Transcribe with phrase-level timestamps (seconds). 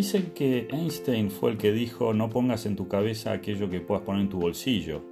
[0.00, 4.02] Dicen que Einstein fue el que dijo no pongas en tu cabeza aquello que puedas
[4.02, 5.02] poner en tu bolsillo.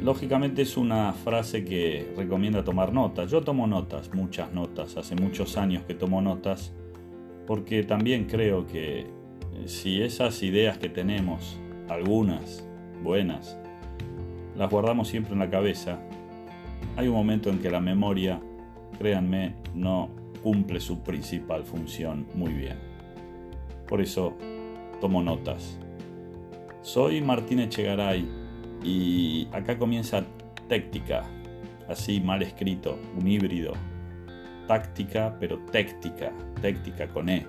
[0.00, 3.30] Lógicamente es una frase que recomienda tomar notas.
[3.30, 6.72] Yo tomo notas, muchas notas, hace muchos años que tomo notas,
[7.46, 9.06] porque también creo que eh,
[9.66, 11.58] si esas ideas que tenemos,
[11.90, 12.66] algunas
[13.02, 13.58] buenas,
[14.56, 16.00] las guardamos siempre en la cabeza,
[16.96, 18.40] hay un momento en que la memoria,
[18.98, 20.08] créanme, no
[20.42, 22.95] cumple su principal función muy bien.
[23.88, 24.36] Por eso
[25.00, 25.78] tomo notas.
[26.82, 28.28] Soy Martín Echegaray
[28.82, 30.24] y acá comienza
[30.68, 31.22] Téctica,
[31.88, 33.72] así mal escrito, un híbrido.
[34.66, 37.46] Táctica, pero téctica, téctica con E.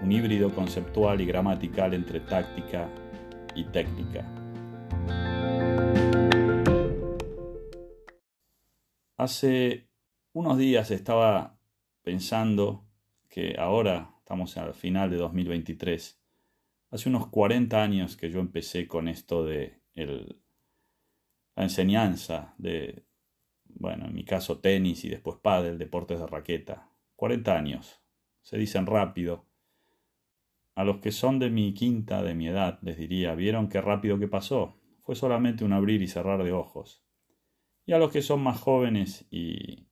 [0.00, 2.88] Un híbrido conceptual y gramatical entre táctica
[3.56, 4.24] y técnica.
[9.16, 9.88] Hace
[10.32, 11.58] unos días estaba
[12.02, 12.86] pensando
[13.28, 16.22] que ahora estamos al final de 2023.
[16.92, 19.80] Hace unos 40 años que yo empecé con esto de
[21.56, 23.06] la enseñanza de,
[23.64, 26.88] bueno, en mi caso tenis y después pádel, deportes de raqueta.
[27.16, 28.00] 40 años.
[28.40, 29.46] Se dicen rápido.
[30.76, 34.20] A los que son de mi quinta, de mi edad, les diría, ¿vieron qué rápido
[34.20, 34.78] que pasó?
[35.02, 37.02] Fue solamente un abrir y cerrar de ojos.
[37.84, 39.88] Y a los que son más jóvenes y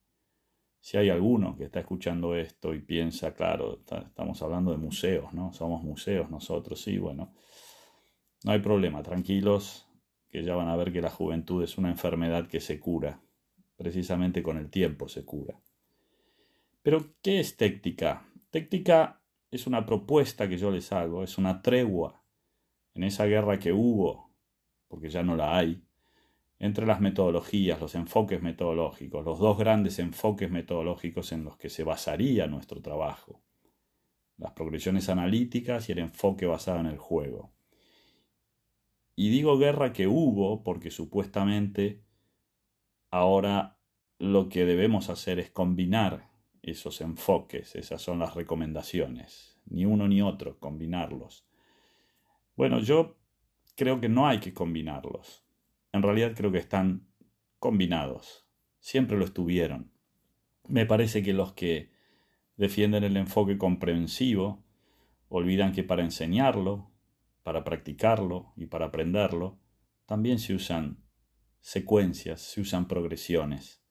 [0.79, 5.51] si hay alguno que está escuchando esto y piensa, claro, estamos hablando de museos, ¿no?
[5.53, 7.33] Somos museos nosotros, sí, bueno,
[8.43, 9.87] no hay problema, tranquilos,
[10.29, 13.21] que ya van a ver que la juventud es una enfermedad que se cura,
[13.75, 15.59] precisamente con el tiempo se cura.
[16.81, 18.25] Pero, ¿qué es téctica?
[18.49, 22.23] Téctica es una propuesta que yo les hago, es una tregua
[22.93, 24.31] en esa guerra que hubo,
[24.87, 25.83] porque ya no la hay,
[26.59, 31.83] entre las metodologías, los enfoques metodológicos, los dos grandes enfoques metodológicos en los que se
[31.85, 33.41] basaría nuestro trabajo,
[34.37, 37.53] las progresiones analíticas y el enfoque basado en el juego.
[39.15, 42.03] Y digo guerra que hubo porque supuestamente
[43.09, 43.77] ahora
[44.17, 46.29] lo que debemos hacer es combinar
[46.61, 51.45] esos enfoques, esas son las recomendaciones, ni uno ni otro, combinarlos.
[52.57, 53.17] Bueno, yo
[53.77, 55.48] creo que no hay que combinarlos
[55.91, 57.07] en realidad creo que están
[57.59, 58.47] combinados.
[58.79, 59.91] Siempre lo estuvieron.
[60.67, 61.91] Me parece que los que
[62.57, 64.63] defienden el enfoque comprensivo
[65.29, 66.91] olvidan que para enseñarlo,
[67.43, 69.59] para practicarlo y para aprenderlo,
[70.05, 71.03] también se usan
[71.61, 73.83] secuencias, se usan progresiones.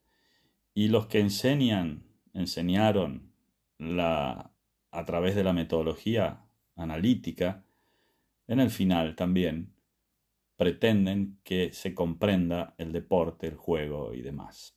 [0.74, 3.32] Y los que enseñan, enseñaron
[3.78, 4.52] la,
[4.90, 6.44] a través de la metodología
[6.76, 7.64] analítica,
[8.46, 9.74] en el final también
[10.58, 14.76] pretenden que se comprenda el deporte, el juego y demás.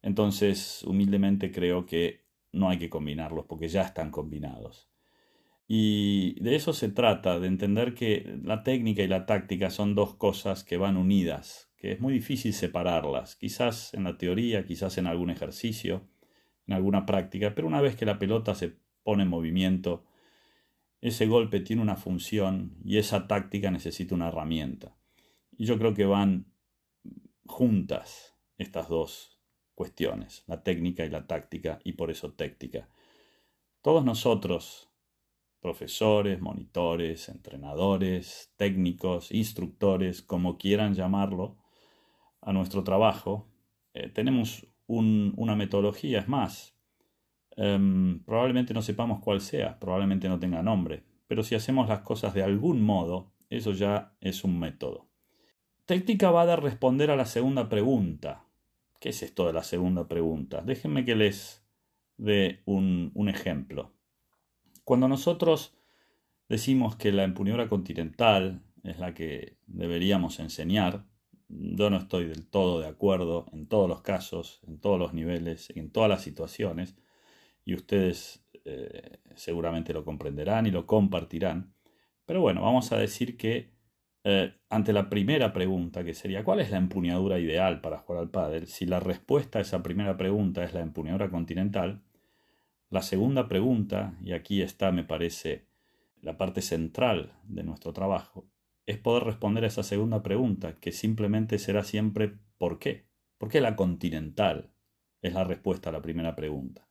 [0.00, 4.90] Entonces, humildemente creo que no hay que combinarlos porque ya están combinados.
[5.68, 10.14] Y de eso se trata, de entender que la técnica y la táctica son dos
[10.14, 15.06] cosas que van unidas, que es muy difícil separarlas, quizás en la teoría, quizás en
[15.06, 16.08] algún ejercicio,
[16.66, 20.04] en alguna práctica, pero una vez que la pelota se pone en movimiento,
[21.02, 24.96] ese golpe tiene una función y esa táctica necesita una herramienta.
[25.56, 26.46] Y yo creo que van
[27.46, 29.40] juntas estas dos
[29.74, 32.88] cuestiones, la técnica y la táctica, y por eso téctica.
[33.80, 34.90] Todos nosotros,
[35.60, 41.58] profesores, monitores, entrenadores, técnicos, instructores, como quieran llamarlo,
[42.40, 43.48] a nuestro trabajo,
[43.94, 46.76] eh, tenemos una metodología, es más,
[47.56, 52.34] em, probablemente no sepamos cuál sea, probablemente no tenga nombre, pero si hacemos las cosas
[52.34, 55.11] de algún modo, eso ya es un método.
[55.84, 58.44] Técnica va a responder a la segunda pregunta.
[59.00, 60.62] ¿Qué es esto de la segunda pregunta?
[60.62, 61.66] Déjenme que les
[62.16, 63.92] dé un, ejemplo.
[64.84, 65.74] Cuando nosotros
[66.48, 71.04] decimos que la empuñadura continental es la que deberíamos enseñar,
[71.48, 75.70] yo no estoy del todo de acuerdo en todos los casos, en todos los niveles,
[75.74, 76.94] en todas las situaciones,
[77.64, 81.74] y ustedes eh, seguramente lo comprenderán y lo compartirán.
[82.24, 83.71] Pero bueno, vamos a decir que
[84.24, 88.30] eh, ante la primera pregunta, que sería ¿cuál es la empuñadura ideal para jugar al
[88.30, 88.66] pádel?
[88.68, 92.02] Si la respuesta a esa primera pregunta es la empuñadura continental,
[92.88, 95.66] la segunda pregunta, y aquí está, me parece,
[96.20, 98.46] la parte central de nuestro trabajo,
[98.86, 103.06] es poder responder a esa segunda pregunta, que simplemente será siempre ¿por qué?
[103.38, 104.72] ¿Por qué la continental?
[105.20, 106.86] Es la respuesta a la primera pregunta.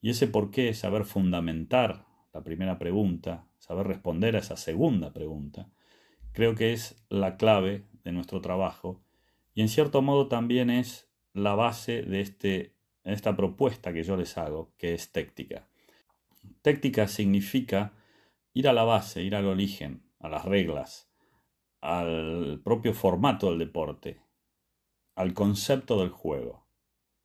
[0.00, 5.70] Y ese por qué, saber fundamentar la primera pregunta, saber responder a esa segunda pregunta,
[6.38, 9.02] creo que es la clave de nuestro trabajo
[9.54, 14.38] y en cierto modo también es la base de este, esta propuesta que yo les
[14.38, 15.68] hago, que es téctica.
[16.62, 17.92] Téctica significa
[18.52, 21.10] ir a la base, ir al origen, a las reglas,
[21.80, 24.20] al propio formato del deporte,
[25.16, 26.68] al concepto del juego,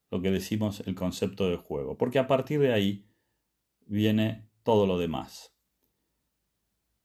[0.09, 3.05] lo que decimos el concepto del juego, porque a partir de ahí
[3.85, 5.52] viene todo lo demás.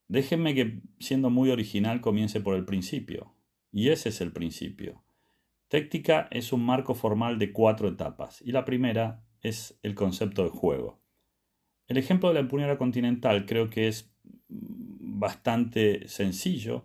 [0.09, 3.35] Déjenme que, siendo muy original, comience por el principio,
[3.71, 5.05] y ese es el principio.
[5.69, 10.51] Téctica es un marco formal de cuatro etapas, y la primera es el concepto de
[10.51, 10.99] juego.
[11.87, 14.11] El ejemplo de la empuñadura continental creo que es
[14.49, 16.85] bastante sencillo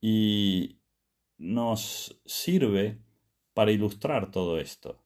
[0.00, 0.78] y
[1.38, 2.98] nos sirve
[3.54, 5.02] para ilustrar todo esto.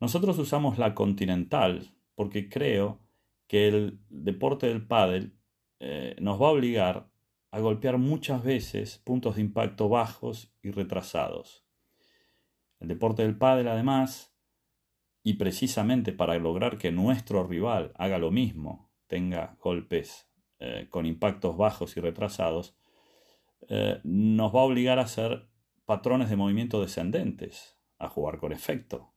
[0.00, 3.00] Nosotros usamos la continental porque creo
[3.46, 5.32] que el deporte del pádel
[5.80, 7.10] eh, nos va a obligar
[7.50, 11.64] a golpear muchas veces puntos de impacto bajos y retrasados.
[12.80, 14.34] El deporte del pádel además
[15.22, 20.28] y precisamente para lograr que nuestro rival haga lo mismo, tenga golpes
[20.58, 22.76] eh, con impactos bajos y retrasados,
[23.68, 25.48] eh, nos va a obligar a hacer
[25.84, 29.14] patrones de movimiento descendentes, a jugar con efecto.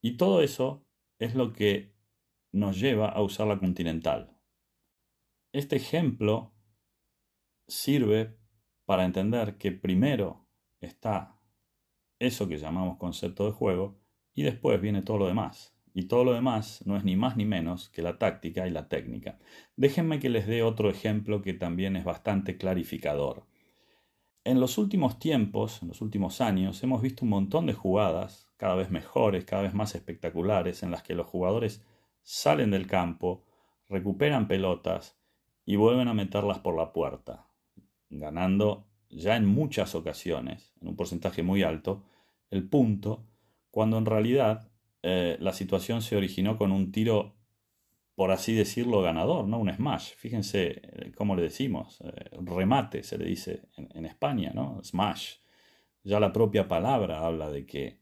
[0.00, 0.86] Y todo eso
[1.18, 1.94] es lo que
[2.52, 4.33] nos lleva a usar la continental.
[5.54, 6.52] Este ejemplo
[7.68, 8.36] sirve
[8.86, 10.48] para entender que primero
[10.80, 11.38] está
[12.18, 14.00] eso que llamamos concepto de juego
[14.34, 15.78] y después viene todo lo demás.
[15.94, 18.88] Y todo lo demás no es ni más ni menos que la táctica y la
[18.88, 19.38] técnica.
[19.76, 23.46] Déjenme que les dé otro ejemplo que también es bastante clarificador.
[24.42, 28.74] En los últimos tiempos, en los últimos años, hemos visto un montón de jugadas, cada
[28.74, 31.84] vez mejores, cada vez más espectaculares, en las que los jugadores
[32.22, 33.44] salen del campo,
[33.88, 35.16] recuperan pelotas
[35.66, 37.46] y vuelven a meterlas por la puerta,
[38.10, 42.02] ganando ya en muchas ocasiones, en un porcentaje muy alto,
[42.50, 43.26] el punto
[43.70, 44.70] cuando en realidad
[45.02, 47.34] eh, la situación se originó con un tiro,
[48.14, 49.58] por así decirlo, ganador, ¿no?
[49.58, 50.14] Un smash.
[50.16, 54.80] Fíjense eh, cómo le decimos, eh, remate se le dice en, España, ¿no?
[54.82, 55.36] Smash.
[56.04, 57.98] Ya la propia palabra habla de que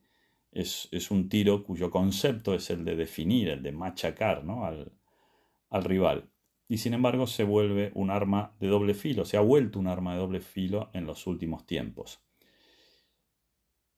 [0.52, 4.64] es, un tiro cuyo concepto es el de definir, el de machacar ¿no?
[4.64, 4.92] al,
[5.70, 6.31] al rival.
[6.72, 10.14] Y sin embargo se vuelve un arma de doble filo, se ha vuelto un arma
[10.14, 12.22] de doble filo en los últimos tiempos.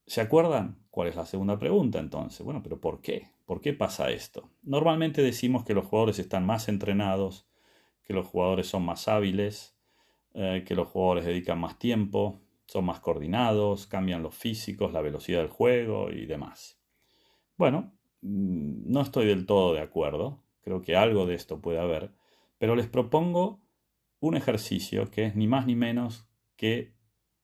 [0.09, 0.85] ¿Se acuerdan?
[0.91, 2.45] ¿Cuál es la segunda pregunta entonces?
[2.45, 3.31] Bueno, pero ¿por qué?
[3.45, 4.51] ¿Por qué pasa esto?
[4.65, 7.47] Normalmente decimos que los jugadores están más entrenados,
[8.03, 9.79] que los jugadores son más hábiles,
[10.33, 15.39] eh, que los jugadores dedican más tiempo, son más coordinados, cambian los físicos, la velocidad
[15.39, 16.77] del juego y demás.
[17.57, 17.93] Bueno,
[18.23, 22.11] mm, no estoy del todo de acuerdo, creo que algo de esto puede haber,
[22.59, 23.61] pero les propongo
[24.21, 26.95] un ejercicio que es ni más ni menos que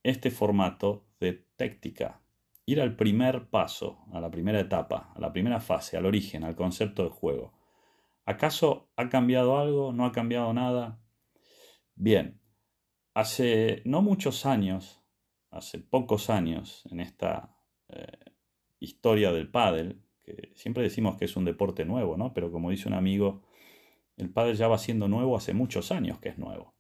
[0.02, 2.22] este formato de táctica
[2.70, 6.54] ir al primer paso, a la primera etapa, a la primera fase, al origen, al
[6.54, 7.52] concepto de juego.
[8.24, 9.92] ¿Acaso ha cambiado algo?
[9.92, 11.00] ¿No ha cambiado nada?
[11.96, 12.40] Bien,
[13.12, 15.02] hace no muchos años,
[15.50, 17.56] hace pocos años, en esta
[17.88, 18.06] eh,
[18.78, 22.32] historia del pádel, que siempre decimos que es un deporte nuevo, ¿no?
[22.32, 23.42] Pero como dice un amigo,
[24.20, 26.74] el pádel ya va siendo nuevo hace muchos años que es nuevo.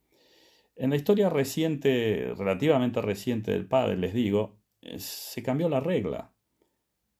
[0.76, 6.34] En la historia reciente, relativamente reciente del pádel, les digo, eh, se cambió la regla.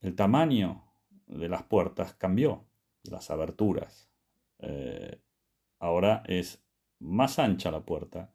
[0.00, 0.84] El tamaño
[1.26, 2.68] de las puertas cambió,
[3.04, 4.10] las aberturas.
[4.58, 5.20] Eh,
[5.78, 6.62] ahora es
[6.98, 8.34] más ancha la puerta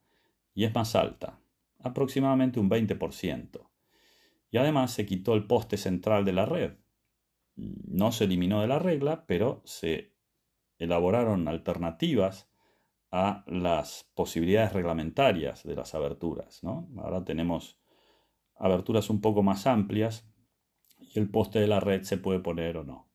[0.54, 1.39] y es más alta,
[1.80, 3.70] aproximadamente un 20%.
[4.50, 6.77] Y además se quitó el poste central de la red.
[7.56, 10.15] No se eliminó de la regla, pero se
[10.79, 12.50] elaboraron alternativas
[13.12, 16.62] a las posibilidades reglamentarias de las aberturas.
[16.98, 17.79] Ahora tenemos
[18.58, 20.27] aberturas un poco más amplias
[21.00, 23.08] y el poste de la red se puede poner o no.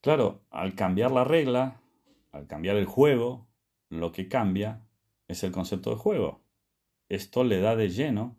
[0.00, 1.80] Claro, al cambiar la regla,
[2.30, 3.48] al cambiar el juego,
[3.88, 4.86] lo que cambia
[5.26, 6.42] es el concepto de juego.
[7.08, 8.36] Esto le da de lleno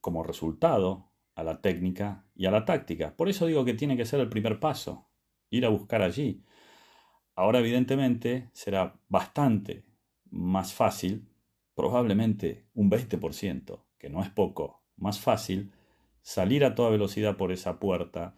[0.00, 3.16] como resultado a la técnica y a la táctica.
[3.16, 5.08] Por eso digo que tiene que ser el primer paso,
[5.50, 6.42] ir a buscar allí.
[7.36, 9.84] Ahora evidentemente será bastante
[10.30, 11.28] más fácil,
[11.74, 15.72] probablemente un 20%, que no es poco, más fácil,
[16.22, 18.34] salir a toda velocidad por esa puerta,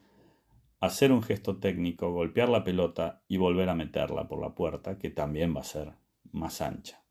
[0.80, 5.10] hacer un gesto técnico, golpear la pelota y volver a meterla por la puerta, que
[5.10, 5.92] también va a ser
[6.32, 7.02] más ancha.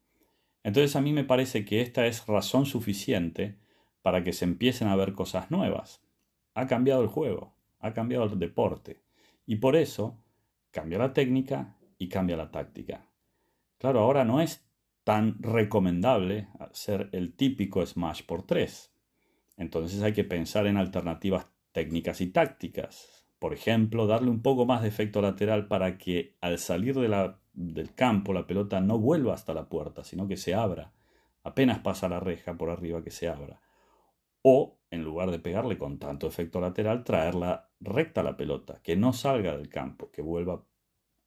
[0.64, 3.60] Entonces a mí me parece que esta es razón suficiente
[4.02, 6.04] para que se empiecen a ver cosas nuevas.
[6.56, 9.04] Ha cambiado el juego, ha cambiado el deporte,
[9.46, 10.18] y por eso
[10.72, 13.10] cambia la técnica y cambia la táctica.
[13.78, 14.66] Claro, ahora no es
[15.04, 18.92] tan recomendable ser el típico smash por 3.
[19.58, 23.28] Entonces hay que pensar en alternativas técnicas y tácticas.
[23.40, 28.34] Por ejemplo, darle un poco más de efecto lateral para que al salir del campo
[28.34, 30.94] la pelota no vuelva hasta la puerta, sino que se abra.
[31.44, 33.62] Apenas pasa la reja por arriba que se abra.
[34.42, 39.14] O, en lugar de pegarle con tanto efecto lateral, traerla recta la pelota, que no
[39.14, 40.64] salga del campo, que vuelva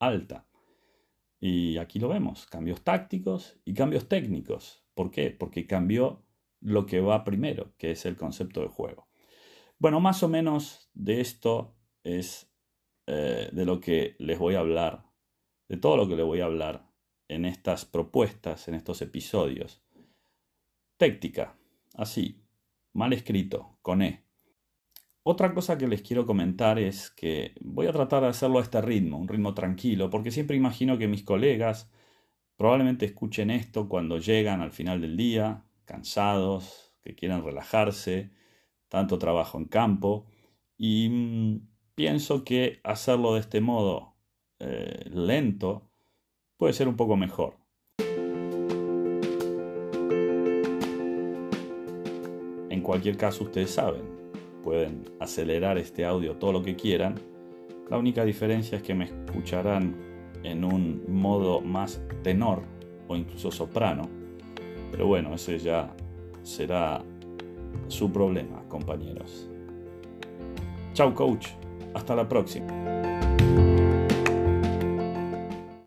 [0.01, 0.48] alta.
[1.41, 4.85] Y aquí lo vemos, cambios tácticos y cambios técnicos.
[4.95, 5.31] ¿Por qué?
[5.31, 6.25] Porque cambió
[6.61, 9.09] lo que va primero, que es el concepto de juego.
[9.79, 12.51] Bueno, más o menos de esto es
[13.07, 15.07] eh, de lo que les voy a hablar,
[15.69, 16.91] de todo lo que les voy a hablar
[17.29, 19.83] en estas propuestas, en estos episodios.
[20.97, 21.57] Téctica,
[21.95, 22.43] así,
[22.93, 24.28] mal escrito, con E.
[25.31, 28.81] Otra cosa que les quiero comentar es que voy a tratar de hacerlo a este
[28.81, 31.91] ritmo, un ritmo tranquilo, porque siempre imagino que mis colegas
[32.57, 38.31] probablemente escuchen esto cuando llegan al final del día, cansados, que quieren relajarse,
[38.89, 40.25] tanto trabajo en campo,
[40.79, 44.17] y mm, pienso que hacerlo de este modo
[44.61, 45.91] eh, lento
[46.57, 47.59] puede ser un poco mejor.
[52.71, 54.18] En cualquier caso, ustedes saben,
[54.63, 57.15] pueden acelerar este audio todo lo que quieran.
[57.91, 59.97] La única diferencia es que me escucharán
[60.43, 62.63] en un modo más tenor
[63.09, 64.19] o incluso soprano
[64.91, 65.91] pero bueno, ese ya
[66.43, 67.03] será
[67.89, 69.49] su problema, compañeros.
[70.95, 71.49] Chau, coach.
[71.95, 72.98] Hasta la próxima.